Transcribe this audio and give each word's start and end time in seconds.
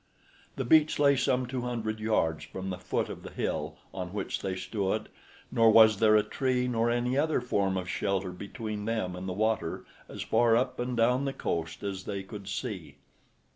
The 0.55 0.65
beach 0.65 0.97
lay 0.97 1.15
some 1.15 1.45
two 1.45 1.61
hundred 1.61 1.99
yards 1.99 2.43
from 2.45 2.71
the 2.71 2.79
foot 2.79 3.07
of 3.07 3.21
the 3.21 3.29
hill 3.29 3.77
on 3.93 4.13
which 4.13 4.41
they 4.41 4.55
stood, 4.55 5.09
nor 5.51 5.69
was 5.69 5.99
there 5.99 6.15
a 6.15 6.23
tree 6.23 6.67
nor 6.67 6.89
any 6.89 7.19
other 7.19 7.39
form 7.39 7.77
of 7.77 7.87
shelter 7.87 8.31
between 8.31 8.85
them 8.85 9.15
and 9.15 9.29
the 9.29 9.33
water 9.33 9.85
as 10.09 10.23
far 10.23 10.57
up 10.57 10.79
and 10.79 10.97
down 10.97 11.25
the 11.25 11.33
coast 11.33 11.83
as 11.83 12.05
they 12.05 12.23
could 12.23 12.47
see. 12.47 12.95